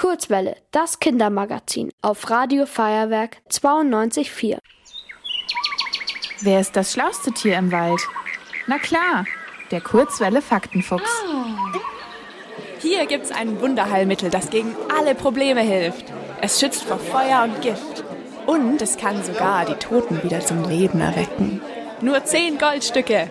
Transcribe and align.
Kurzwelle, 0.00 0.56
das 0.70 0.98
Kindermagazin 0.98 1.90
auf 2.00 2.30
Radio 2.30 2.64
Feuerwerk 2.64 3.36
92.4. 3.50 4.56
Wer 6.40 6.60
ist 6.60 6.74
das 6.74 6.94
schlauste 6.94 7.32
Tier 7.32 7.58
im 7.58 7.70
Wald? 7.70 8.00
Na 8.66 8.78
klar, 8.78 9.26
der 9.70 9.82
Kurzwelle 9.82 10.40
Faktenfuchs. 10.40 11.22
Hier 12.78 13.04
gibt's 13.04 13.30
ein 13.30 13.60
Wunderheilmittel, 13.60 14.30
das 14.30 14.48
gegen 14.48 14.74
alle 14.98 15.14
Probleme 15.14 15.60
hilft. 15.60 16.06
Es 16.40 16.58
schützt 16.58 16.84
vor 16.84 16.98
Feuer 16.98 17.42
und 17.42 17.60
Gift. 17.60 18.02
Und 18.46 18.80
es 18.80 18.96
kann 18.96 19.22
sogar 19.22 19.66
die 19.66 19.74
Toten 19.74 20.22
wieder 20.22 20.40
zum 20.40 20.66
Leben 20.66 21.02
erwecken. 21.02 21.60
Nur 22.00 22.24
zehn 22.24 22.56
Goldstücke. 22.56 23.30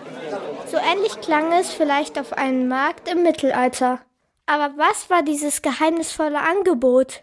So 0.70 0.76
ähnlich 0.76 1.20
klang 1.20 1.50
es 1.50 1.72
vielleicht 1.72 2.16
auf 2.16 2.32
einem 2.32 2.68
Markt 2.68 3.10
im 3.10 3.24
Mittelalter. 3.24 3.98
Aber 4.50 4.76
was 4.76 5.08
war 5.10 5.22
dieses 5.22 5.62
geheimnisvolle 5.62 6.40
Angebot? 6.40 7.22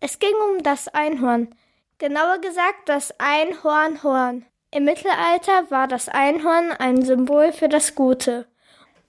Es 0.00 0.18
ging 0.18 0.34
um 0.50 0.62
das 0.62 0.86
Einhorn. 0.88 1.54
Genauer 1.96 2.40
gesagt 2.42 2.90
das 2.90 3.18
Einhornhorn. 3.18 4.44
Im 4.70 4.84
Mittelalter 4.84 5.70
war 5.70 5.88
das 5.88 6.10
Einhorn 6.10 6.70
ein 6.72 7.06
Symbol 7.06 7.52
für 7.52 7.70
das 7.70 7.94
Gute. 7.94 8.46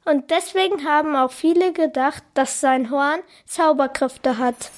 Und 0.06 0.32
deswegen 0.32 0.86
haben 0.86 1.18
auch 1.18 1.34
viele 1.34 1.74
gedacht, 1.74 2.24
dass 2.34 2.62
sein 2.62 2.90
Horn 2.90 3.20
Zauberkräfte 3.46 4.38
hat. 4.38 4.72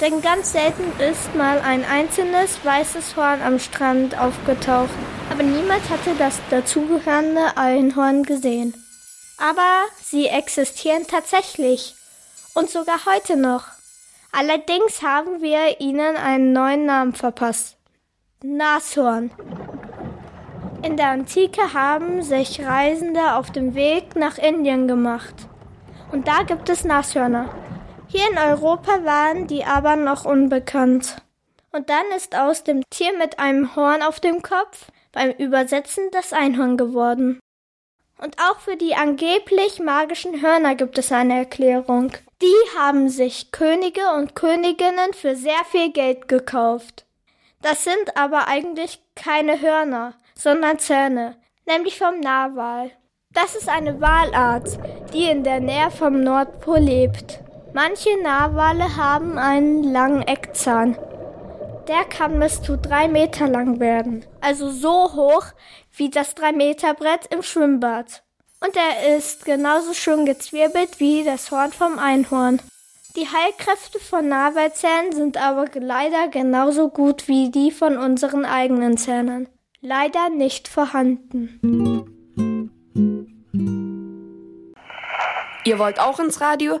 Denn 0.00 0.22
ganz 0.22 0.52
selten 0.52 0.92
ist 1.00 1.34
mal 1.34 1.58
ein 1.58 1.84
einzelnes 1.84 2.64
weißes 2.64 3.16
Horn 3.16 3.42
am 3.42 3.58
Strand 3.58 4.16
aufgetaucht, 4.16 4.94
aber 5.32 5.42
niemand 5.42 5.90
hatte 5.90 6.14
das 6.16 6.40
dazugehörende 6.50 7.56
Einhorn 7.56 8.22
gesehen. 8.22 8.74
Aber 9.38 9.84
sie 10.02 10.26
existieren 10.26 11.06
tatsächlich 11.06 11.94
und 12.54 12.70
sogar 12.70 13.04
heute 13.06 13.36
noch. 13.36 13.64
Allerdings 14.32 15.02
haben 15.02 15.40
wir 15.40 15.80
ihnen 15.80 16.16
einen 16.16 16.52
neuen 16.52 16.86
Namen 16.86 17.14
verpasst. 17.14 17.76
Nashorn. 18.42 19.30
In 20.82 20.96
der 20.96 21.08
Antike 21.08 21.72
haben 21.72 22.22
sich 22.22 22.64
Reisende 22.64 23.34
auf 23.34 23.50
dem 23.50 23.74
Weg 23.74 24.14
nach 24.14 24.38
Indien 24.38 24.86
gemacht. 24.86 25.34
Und 26.12 26.28
da 26.28 26.42
gibt 26.42 26.68
es 26.68 26.84
Nashörner. 26.84 27.48
Hier 28.08 28.30
in 28.30 28.38
Europa 28.38 29.04
waren 29.04 29.46
die 29.46 29.64
aber 29.64 29.96
noch 29.96 30.24
unbekannt. 30.24 31.16
Und 31.72 31.90
dann 31.90 32.06
ist 32.16 32.36
aus 32.36 32.62
dem 32.62 32.82
Tier 32.90 33.16
mit 33.18 33.38
einem 33.38 33.74
Horn 33.74 34.02
auf 34.02 34.20
dem 34.20 34.42
Kopf 34.42 34.86
beim 35.12 35.30
Übersetzen 35.30 36.04
das 36.12 36.32
Einhorn 36.32 36.76
geworden. 36.76 37.40
Und 38.18 38.36
auch 38.38 38.60
für 38.60 38.76
die 38.76 38.94
angeblich 38.94 39.78
magischen 39.78 40.40
Hörner 40.40 40.74
gibt 40.74 40.96
es 40.98 41.12
eine 41.12 41.38
Erklärung. 41.38 42.12
Die 42.40 42.78
haben 42.78 43.08
sich 43.08 43.52
Könige 43.52 44.12
und 44.16 44.34
Königinnen 44.34 45.12
für 45.12 45.36
sehr 45.36 45.64
viel 45.70 45.92
Geld 45.92 46.28
gekauft. 46.28 47.04
Das 47.62 47.84
sind 47.84 48.16
aber 48.16 48.48
eigentlich 48.48 49.00
keine 49.14 49.60
Hörner, 49.60 50.14
sondern 50.34 50.78
Zähne, 50.78 51.36
nämlich 51.66 51.98
vom 51.98 52.20
Narwal. 52.20 52.90
Das 53.32 53.54
ist 53.54 53.68
eine 53.68 54.00
Walart, 54.00 54.78
die 55.12 55.24
in 55.24 55.44
der 55.44 55.60
Nähe 55.60 55.90
vom 55.90 56.22
Nordpol 56.22 56.78
lebt. 56.78 57.40
Manche 57.74 58.10
Narwale 58.22 58.96
haben 58.96 59.36
einen 59.36 59.82
langen 59.82 60.22
Eckzahn. 60.22 60.96
Der 61.88 62.04
kann 62.04 62.40
bis 62.40 62.62
zu 62.62 62.76
drei 62.76 63.06
Meter 63.06 63.46
lang 63.46 63.78
werden, 63.78 64.24
also 64.40 64.70
so 64.70 65.14
hoch 65.14 65.44
wie 65.92 66.10
das 66.10 66.34
drei 66.34 66.50
Meter 66.50 66.94
Brett 66.94 67.26
im 67.32 67.42
Schwimmbad. 67.42 68.24
Und 68.60 68.76
er 68.76 69.16
ist 69.16 69.44
genauso 69.44 69.94
schön 69.94 70.26
gezwirbelt 70.26 70.98
wie 70.98 71.22
das 71.22 71.52
Horn 71.52 71.70
vom 71.70 72.00
Einhorn. 72.00 72.60
Die 73.14 73.28
Heilkräfte 73.28 74.00
von 74.00 74.28
Narwalzähnen 74.28 75.12
sind 75.12 75.36
aber 75.36 75.66
leider 75.74 76.28
genauso 76.28 76.88
gut 76.88 77.28
wie 77.28 77.50
die 77.50 77.70
von 77.70 77.96
unseren 77.96 78.44
eigenen 78.44 78.96
Zähnen. 78.96 79.48
Leider 79.80 80.28
nicht 80.30 80.66
vorhanden. 80.66 81.60
Ihr 85.64 85.78
wollt 85.78 86.00
auch 86.00 86.18
ins 86.18 86.40
Radio? 86.40 86.80